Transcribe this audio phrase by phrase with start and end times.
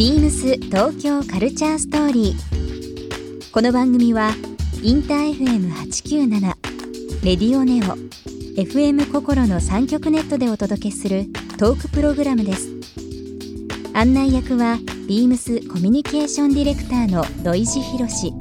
[0.00, 3.52] ビームス東京カルチャーストーリー。
[3.52, 4.30] この番組は
[4.82, 6.40] インター FM897
[7.22, 7.98] レディオネオ
[8.58, 11.26] FM 心の三極ネットでお届けする
[11.58, 12.70] トークプログラムです。
[13.92, 18.32] 案内役はビームスコミュニケーションディレクターの土井博志。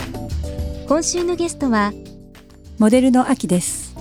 [0.88, 1.92] 今週のゲストは
[2.78, 3.94] モデルの秋です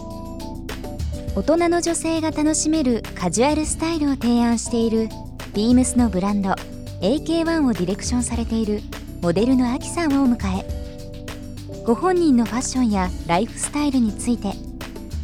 [1.35, 5.09] 大人の女性が楽しめるカジュアルスタイルを提案している
[5.55, 6.55] ビームスのブランド
[7.01, 8.83] AK1 をディレクションされている
[9.23, 14.53] モデルの秋さんをお迎えご本人のファッションやライフスタイルについて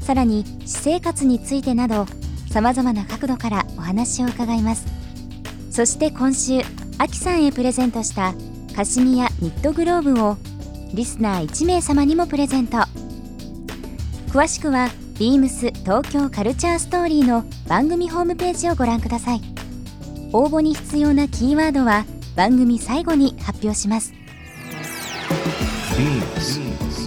[0.00, 2.06] さらに私生活についてなど
[2.50, 4.87] さまざまな角度からお話を伺います。
[5.70, 6.60] そして今週
[6.98, 8.33] 秋さんへプレゼントした
[8.77, 10.36] カシミヤニットグローブを
[10.92, 12.77] リスナー1名様にもプレゼント。
[14.28, 14.88] 詳しくは
[15.19, 19.53] ビームス東京カルチャーストーリーの番組ホームページをご覧ください。
[20.34, 24.12] 応募に必要なキーワードは番組最後に発表します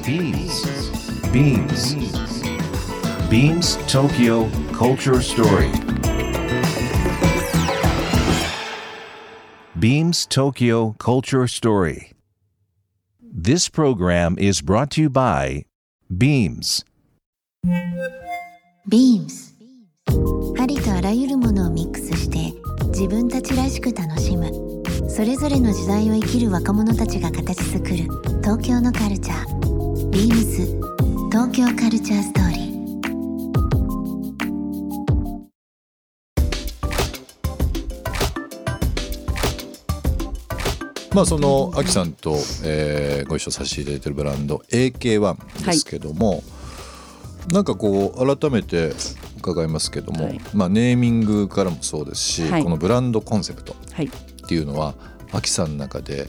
[0.08, 0.58] Beams.
[1.34, 1.98] Beams.
[3.30, 5.70] Beams Tokyo Culture Story.
[9.78, 12.14] Beams Tokyo Culture Story.
[13.22, 15.66] This program is brought to you by
[16.10, 16.86] Beams.
[18.88, 19.54] ビームス
[20.58, 22.67] ありとあらゆるものをミックスして
[23.00, 24.52] 自分たちらしく楽しむ。
[25.08, 27.96] それぞれの時代を生きる若者たちが形作る。
[28.42, 30.10] 東京のカルチャー。
[30.10, 30.66] ビームス。
[31.32, 32.68] 東京カルチャーストーリー。
[41.14, 46.42] まあそのアキさんと、えーご一緒させていただいてるブランド AK1 ですけども、
[47.52, 48.94] なんかこう改めて
[49.52, 50.42] 伺いますけども、はい。
[50.54, 52.64] まあネーミングからもそうですし、はい。
[52.64, 54.06] このブランドコンセプトはい。
[54.06, 54.10] っ
[54.48, 54.96] ていうのは
[55.32, 56.28] アキさんの中で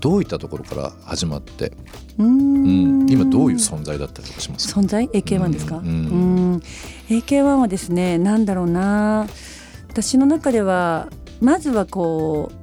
[0.00, 1.72] どういったところから始まって、
[2.18, 3.04] うん。
[3.06, 4.72] ん、今どういう存在だったりとかします？
[4.72, 5.78] か存在？AK1 ですか？
[5.78, 6.52] ううん。
[6.54, 6.62] ん。
[7.08, 9.26] AK1 はですねなんだろうな。
[9.88, 11.08] 私の中では
[11.40, 12.57] まずはこう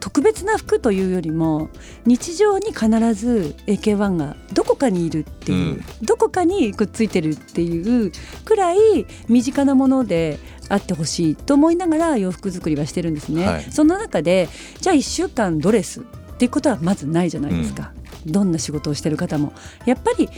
[0.00, 1.70] 特別な服というよりも
[2.06, 5.84] 日常に必ず AK1 がどこかにいるっていう、うん。
[6.02, 8.12] どこかにくっついてるっていう
[8.44, 10.38] くらい身近なもので
[10.68, 13.46] あってほしいと思いながら洋服作りはしてるんですね。
[13.46, 13.64] はい。
[13.70, 14.48] その中で
[14.80, 16.02] じゃあ1週間ドレスっ
[16.38, 17.92] ていうことはまずないじゃないですか。
[18.26, 19.52] どんな仕事をしてる方も。
[19.86, 20.28] やっぱり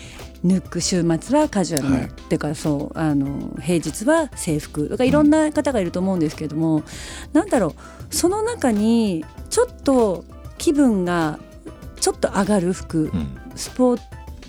[0.45, 2.07] 抜く週末はカジュアルな、はい。
[2.07, 6.83] っていうかそうあの平日は制服とかいろんな方がいると思うんですけれども、
[7.33, 8.15] なんだろう。
[8.15, 10.25] その中にちょっと
[10.59, 11.39] 気分が
[12.01, 13.37] ちょっと上がる服、うん。
[13.57, 14.01] スポー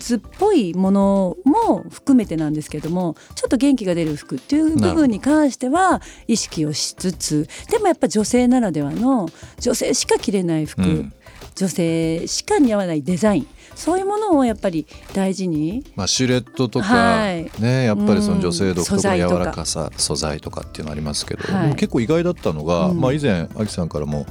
[0.02, 9.30] ツっぽいものも含めてなんですけどもちょっと元気が出る服っていう部分に関しては意識をしつつでもやっぱ女性ならではの
[9.60, 11.14] 女性しか着れない服、うん
[11.56, 13.48] 女性しか似合わないデザイン。
[13.76, 15.84] そういうものをやっぱり大事に。
[15.96, 17.50] まあ、シルエットとか、はい。
[17.60, 20.62] ね、やっぱりその女性独特の柔らかさ素材とか。
[20.62, 21.76] っていうのありますけど、はい。
[21.76, 23.00] 結構意外だったのが、うん。
[23.00, 24.26] まあ、以前アキさんからも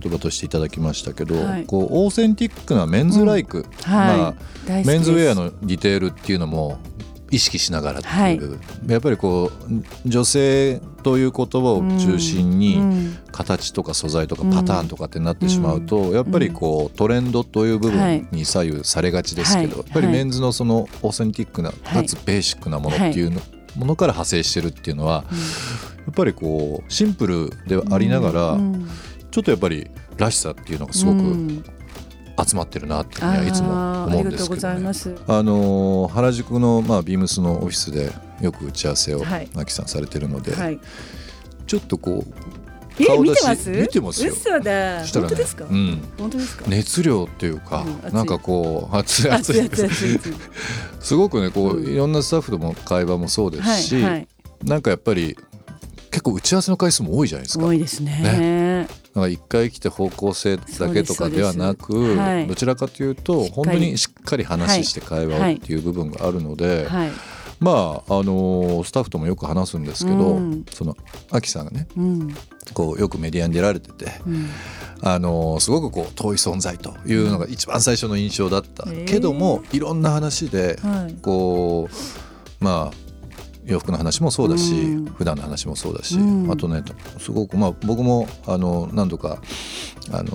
[0.00, 1.64] 言葉としていただきましたけど、はい。
[1.66, 4.34] こうオーセンティックなメンズライク、はい、まあ、
[4.84, 6.78] メンズウェアのディテールっていうのも
[7.34, 9.50] 意識しながらっていう、やっぱりこ
[10.04, 19.86] う女性という言葉を中心に、うん形とか素材とかパターンとかってなってしまうと、やっぱりこうトレンドという部分に左右されがちですけど、はい。
[19.86, 23.40] やっぱりはいメンズのそのオーセンティックなかつベーシックなものっていうの、
[23.74, 25.24] ものから派生してるっていうのは、
[26.06, 28.88] やっぱりこうシンプルでありながら、うん。
[29.32, 31.64] ちょっとやっぱりらしさっていうのがすごくうん
[32.46, 34.88] 集まってるなっていうふうにはいつも思うんですけどね。
[35.26, 39.48] あのー原宿の、まあ、ビームスのオフィスでよく打ち合わせをはい。
[39.54, 40.80] マキさんされてるので、はい。
[41.66, 42.34] ちょっとこう
[42.98, 43.70] え見てます？
[43.70, 44.32] 見てますよ。
[44.32, 45.02] 嘘だ。
[45.02, 46.64] ね本当ですか、うん、本当ですか？
[46.68, 49.88] 熱量っていうか、うんなんかこう 熱い熱い熱い
[51.00, 51.92] すごくねこう、うん。
[51.92, 54.28] いろんなスタッフとも会話もそうですはいし、はい。
[54.64, 55.36] なんかやっぱり
[56.10, 57.64] 結構打ち合わせの回数も多いじゃないですか。
[57.64, 62.46] 多いですねなんか一回来て方向性だけとかではなく、はい。
[62.48, 67.10] どちらかというと本当にしっかり話して会話をっていう部分があるので、はい。
[67.60, 70.64] まああのースタッフともよく話すんですけど、うん。
[70.70, 70.96] その
[71.30, 72.34] アキさんがねうん。
[72.72, 74.48] こうよくメディアに出られてて、うん。
[75.00, 81.14] あのーすごくこう遠い存在というのが一番最初の印象だった、けどもいろんな話ではい。
[81.22, 83.03] こうまあ
[83.66, 85.04] 洋服の話もそうだし、うん。
[85.06, 86.50] 普段の話もそうだし、うん。
[86.50, 86.82] あとね
[87.18, 89.38] すごくまあ僕もあの何度か
[90.12, 90.32] あの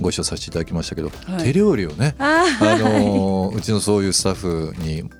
[0.00, 1.44] ご一緒させていただきましたけど、はい。
[1.44, 5.10] 手料理をねああのうちのそういうスタッフに、ね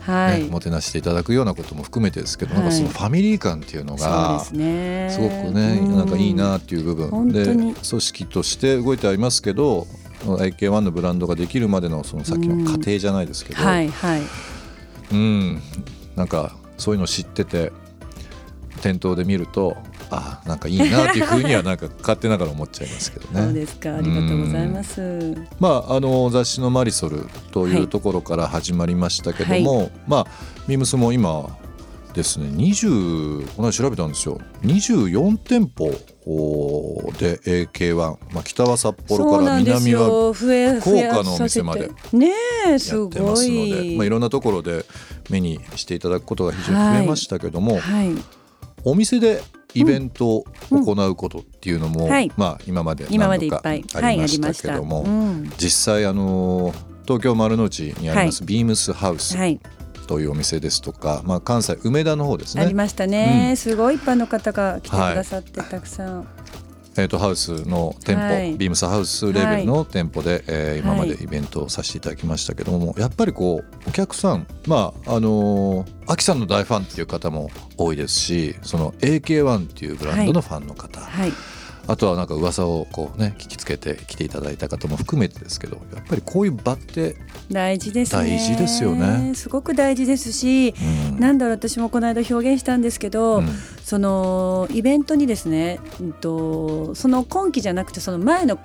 [0.00, 2.64] はい、もてなしていただくようなことも含めてですけど、はい。
[2.64, 5.08] なんかそのファミリー感っていうのがですね。
[5.10, 5.96] すごくね、うん。
[5.96, 7.10] なんかいいなっていう部分。
[7.10, 9.86] 本で組織として動いてはいますけど
[10.24, 14.22] AK1 のブランドができるまでのそのさっきの過程じゃないですけど、はいはい。
[15.12, 15.60] うん、
[16.14, 17.72] なんかそういうの知ってて
[18.82, 19.76] 店頭で見ると
[20.10, 23.52] あなんかいいなっていうふうにはなんか勝手ながら思っちゃいますけどそうね。
[23.52, 25.36] ですかありがとうございます。
[25.60, 30.26] まあ、あの雑誌の「マリソル」とはいいうところから始まりましたけども、まあ
[30.66, 31.46] ビームスも今
[32.20, 34.38] ですね20この間調べたんですよ。
[34.62, 35.90] 24店舗
[37.18, 37.94] で AK1、
[38.32, 44.84] まあ、北は札幌から南は福岡のお店まで増やってごますので、いまあ、いろんなところで
[45.30, 48.10] 目にしていただくことが非常に増えましたけども、はい。
[48.84, 49.42] お店で
[49.74, 52.10] イベントを行うことっていうのも、うん。
[52.10, 52.30] はい。
[52.36, 53.82] まあ、今まで何度かあり
[54.18, 55.50] ましたけども、うん。
[55.56, 56.74] 実際あの
[57.04, 59.36] 東京丸の内にあります、ビームスハウス。
[59.36, 59.58] はい
[60.10, 63.56] というお店ですとか、まあ、関西梅田の方ですね、ありましたね、うん。
[63.56, 66.26] すごい一般の方が来てくださって、たくさん。
[66.96, 68.56] えー、とハウスの店舗、はい。
[68.56, 81.32] ビームスハウスレベルの店舗で、えー今までイベントをさせていただきましたけども、やっぱりこうお客さんまああのーアキさんの大ファンっていう方も多いですしその AK1 っていうブランドのファンの方、はい
[81.86, 87.16] あとはなんか噂をこうね聞きつけて来ていただいた方も含めてですけどやっぱりこういう場って、
[87.50, 88.30] 大事ですね。
[88.30, 89.34] 大事ですよね。
[89.34, 90.74] すごく大事ですし、
[91.10, 91.20] うん。
[91.20, 93.48] なんだろう私もこの間表現したんですけど、うん。
[93.82, 98.58] そのイベントにですね、うんとその今期じゃなくてその前の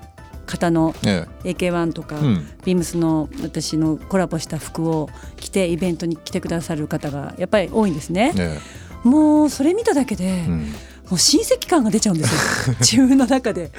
[0.46, 2.48] 方のね AK1 とか、うん。
[2.64, 8.34] ビームスの私のコラボした服を着てイベントに来てくださる方がやっぱり多いんですね。
[8.34, 8.60] ね
[9.04, 10.74] もうそれ見ただけで、うん
[11.10, 12.76] もう親戚感が出ちゃうんですよ。
[12.82, 13.72] 自分の中で。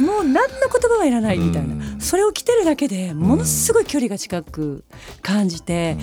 [0.00, 2.00] もう何の言葉はいらないみたいな、うん。
[2.00, 4.84] それを着てるだけでものすごい距離が近く
[5.22, 6.00] 感じて、も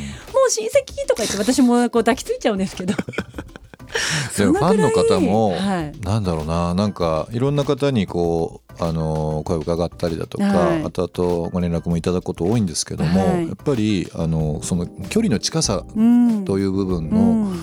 [0.48, 2.94] う親戚とか言って私もこう抱きついちゃうんですけど。
[4.38, 5.94] でもファンの方も、はい。
[6.02, 6.74] なんだろうな。
[6.74, 10.84] なんかいろんな方にこうあの声を伺ったりだとか、はい。
[10.84, 13.48] あとあとご連絡もいただくこと多いんですけども、はい。
[13.48, 16.46] やっぱりあのその距離の近さうん。
[16.46, 17.20] という部分うの
[17.52, 17.60] ん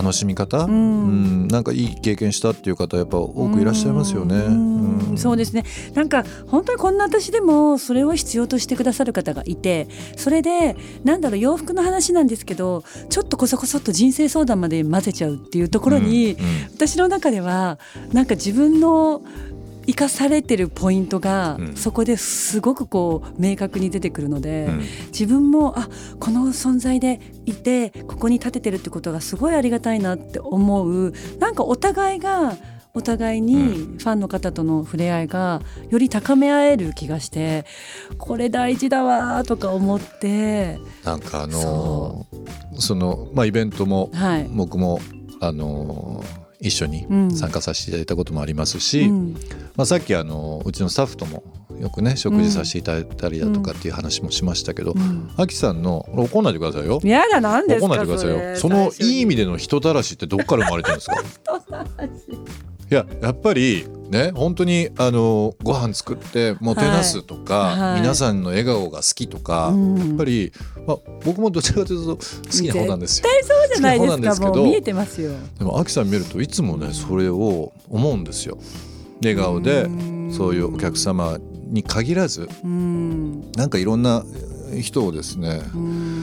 [0.00, 0.70] 楽しみ方、ん。
[0.70, 1.48] うん。
[1.48, 4.36] なんかいい経験したっていう方やっぱ多くいらっしゃいますよね。
[4.36, 4.98] うん。
[5.10, 5.18] うん。
[5.18, 5.64] そうですね。
[5.94, 16.62] なんか本当にこんな私でもそれを必要としてくださる方がいてそれでなんだろう洋服の話なんですけどちょっとこそこそっと人生相談まで混ぜちゃうっていうところに、うんうん。
[16.74, 17.78] 私の中では
[18.12, 19.22] なんか自分の
[19.90, 21.76] 生かされてるポイントが、うん。
[21.76, 24.80] そこですごくこう明確に出てくるので、うん。
[25.06, 25.88] 自分もあ
[26.18, 31.12] この存在でいてここに立ててるってことがすごいありがたいなって思う。
[31.38, 32.56] なんかお互いが
[32.94, 37.64] お互いにファンの方との触れ合いがより高め合える気がして
[38.18, 40.78] これ大事だわとか思って。
[41.04, 42.26] なんかあのそ
[42.78, 44.48] そのまあイベントもはい。
[44.52, 45.00] 僕も
[45.40, 46.22] あの
[46.60, 49.32] 一緒にうん参加させていただいたこともありますし、うん
[49.76, 51.42] まあ、さっきあのうちのスタッフとも
[51.80, 57.00] よくね食事させていただいたりだとかっていう話もしましたけど、うんアキさんの怒んないでくださいよ。
[57.02, 58.56] やだなんですか怒んないでくださいよ。
[58.56, 61.16] そのいい意味での人たらしってどっから生まれてるんですか？
[62.90, 70.52] いややっぱりね本当にあのご飯作ってもてなすとか、はいはい皆さんの笑顔が好きとか、うんやっぱり、
[70.86, 73.28] まあ、僕もどちらかというと好きな方なんですよ。
[73.28, 75.32] 絶対そうじゃないです好きな方なんですけどかもう見えてますよ。
[75.58, 78.58] でもアキさん見るといつもねそれを思うんですよ。
[79.22, 84.24] 笑顔でうんそういうお客様に限らずうんなんかいろんな
[84.80, 86.19] 人をですねうん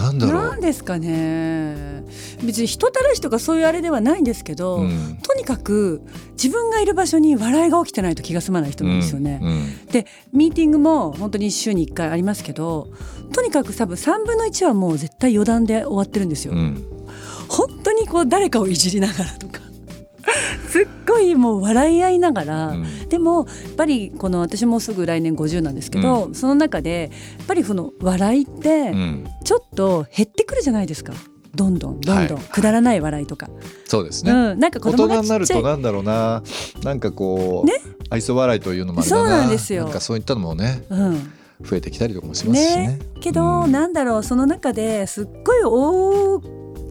[0.00, 0.42] なんだろう。
[0.42, 2.02] なんですかね。
[2.42, 5.18] 別に人たらしとかそういうあれではないんですけど、うん。
[5.22, 6.02] とにかく
[6.32, 9.40] 自分がいる場所に笑いが起きてないと気が済まない人なんですよね。
[9.42, 9.86] うん。
[9.86, 12.88] でミーティングも本当に週に1回ありますけど
[13.32, 16.54] とにかく多分3分の1はもう絶対余談で終わってるんですよ。
[16.54, 16.84] うん。
[17.48, 19.60] 本当にこう誰かをいじりながらとか
[20.70, 23.08] すっごいもう笑い合いながら、うん。
[23.08, 29.26] でもやっぱりこの私もすぐ来年50なんですけど、その中でやっぱりその笑いってうん。
[29.44, 31.12] ちょっと減ってくるじゃないですか。
[31.54, 32.44] どんどんどんどん、はい。
[32.48, 33.50] くだらない笑いとか、
[33.84, 34.30] そうですね。
[34.30, 36.42] うん、なんか子大供がちっちゃい人になるとなんだろうな。
[36.84, 37.74] なんかこう、ね。
[38.08, 39.22] 愛想笑いというのもあれだな。
[39.22, 39.84] そうなんですよ。
[39.84, 41.32] なんかそういったのもねうん。
[41.62, 42.86] 増えてきたりとかもしますしね。
[42.86, 42.98] ね。
[43.20, 43.72] けど、うん。
[43.72, 44.22] なんだろう。
[44.22, 46.40] その中ですっごい大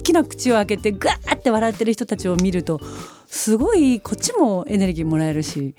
[0.03, 2.81] きな口を開けてガーって笑ってる人たちを見ると
[3.29, 5.75] すごいこっちもエネルギーもらえるし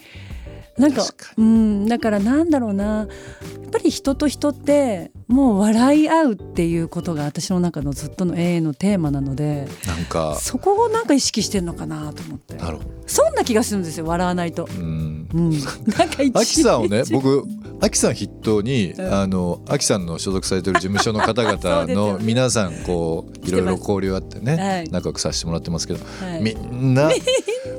[0.79, 1.05] なんか
[1.37, 2.85] うんだからなんだろうな。
[2.85, 12.55] やっぱり人と人ってもう笑い合うっていうことが私の中のずっとの永遠のテーマなのでなんかそこをなんか意識してんのかなと思って。
[12.55, 12.91] なるほど。
[13.07, 14.69] そんな気がするんですよ笑わないと。
[14.69, 15.29] うん。
[15.33, 17.45] うん、なんか一アキさんをね 僕
[17.81, 19.15] アキさん筆頭に、うん。
[19.15, 22.25] あのアキさんの所属されてる事務所の方々の ね。
[22.25, 24.89] 皆さんこういろいろ交流あってね、はい。
[24.91, 26.43] 仲良くさせてもらってますけど、はい。
[26.43, 27.09] みんな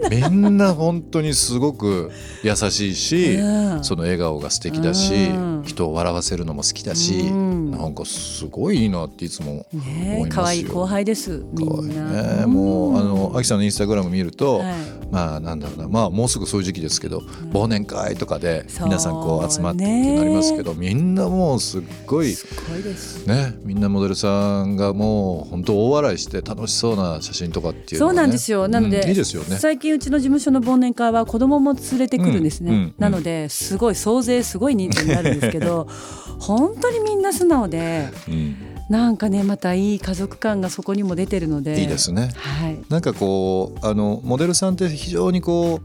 [0.09, 2.11] みんな本当にすごく
[2.43, 3.83] 優しいし、 うん。
[3.83, 5.63] その笑顔が素敵だし、うん。
[5.65, 7.40] 人を笑わせるのも好きだし、うん
[7.71, 10.43] なんかすごいいいなっていつも思ねいますよ。
[10.43, 12.37] 可愛い後輩ですみ可愛いんな。
[12.41, 17.19] ね、もうあのんアキさんのインスタグラム見ると、はいまあなんだろうなまあもうすぐそういう時期ですけど、
[17.51, 23.27] 忘年会とかで皆さんこう集まってっていうのありますけど、みんなもうすっごいすごいです。
[23.27, 28.67] ねみんなモデルさんがもう本当大笑いして楽しそうな写真とかっていうそうなんですよ。
[28.69, 29.57] なので、うんいいですよね。
[29.57, 32.93] 最近うちの事務所の忘年会は子供も連れてくるんですね。
[32.97, 35.87] なのですごい総勢すごい人数になるんですけど、
[36.39, 38.55] 本当にみんな素直で、うん
[38.89, 42.31] なんかねまたいい家族感がそこにも出てるので、いいですね。
[42.35, 42.77] はい。
[42.89, 45.79] なんかこうあのモデルさんって非常にこ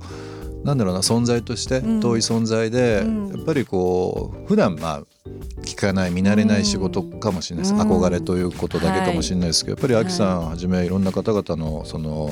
[0.65, 5.03] うなんだろうな存在としてうん遠い存在で、うんやっぱりこう普段まあ
[5.76, 7.80] 聞かない見慣れない仕事かもしれないです、うん。
[7.83, 12.30] 憧れということだけかもしれないですけど、やっぱりアキさんはじめいろんな方々のその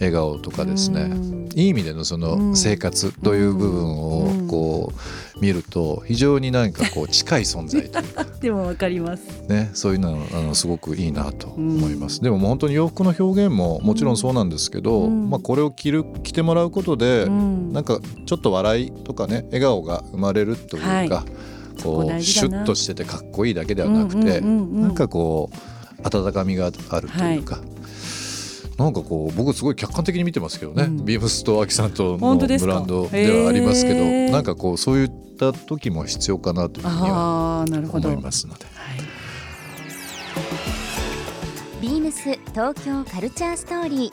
[0.00, 1.48] 笑顔とかですね、うん。
[1.54, 4.92] いい意味でのその生活という部分をこ
[5.36, 8.24] う見ると非常になんかこう近い存在というか。
[8.44, 9.22] でもわかります。
[9.48, 15.30] ね、そういうのあのすごくいいなと思います、でももう本当に洋服の表現ももちろんそうなんですけど、うん。
[15.30, 17.72] まあ、これを着る着てもらうことで、うん。
[17.72, 21.08] なんかちょっと笑いとかね笑顔が生まれるというか、はい。
[21.08, 21.14] そ
[21.82, 25.56] ここうシュッとしててかっこいいだけではなくて、なんかこう
[26.06, 27.60] 温かみがあるというか。
[28.76, 38.08] なんかこう僕すごい客観的に見てますけどね、うんビームスとアキさんとのブランドではありますけど、なんかこうそういった時も必要かなというふうにはああなるほど。
[38.08, 38.64] 思いますので。
[38.64, 39.00] はい。
[41.80, 44.12] ビームス東京カルチャーストーリー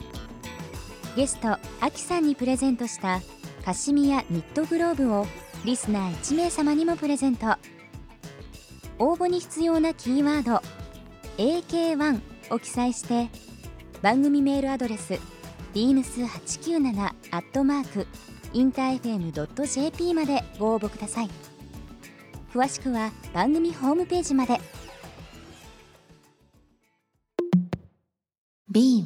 [1.15, 3.21] ゲストアキさんにプレゼントした
[3.65, 5.25] カシミヤニットグローブを
[5.63, 7.45] リスナー1名様にもプレゼント。
[8.97, 10.61] 応募に必要なキーワード
[11.37, 13.29] AK1 を記載して
[14.01, 15.19] 番組メールアドレス
[15.73, 18.07] beams897 アットマーク
[18.53, 21.29] インター FM.jp までご応募ください。
[22.53, 24.59] 詳しくは番組ホームページまで。
[28.69, 29.03] ビ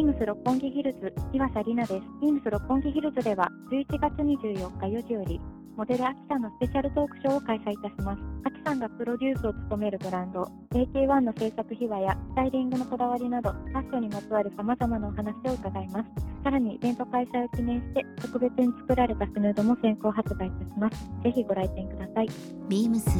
[0.00, 2.06] ームスビームス六本木ヒルズ岩佐里奈です。
[2.22, 5.38] ビームス六本木ヒルズでは11月24日4時より
[5.76, 8.20] モデルアキさんのスペシャルトークショーを開催いたします。
[8.44, 16.10] アキさんがプロデュースを務めるブランド AK1 の制作秘話やスタイリングのこだわりなどファッションにまつわる様々なお話を伺います。
[16.44, 21.10] さらにイベント開催を記念して特別に作られたスヌードも先行発売いたします。
[21.22, 22.28] ぜひご来店ください。
[22.68, 23.10] ビームス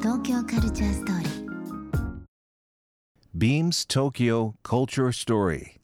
[0.00, 1.44] 東京カルチャーストーリー
[3.36, 5.83] Beams Tokyo Culture Story.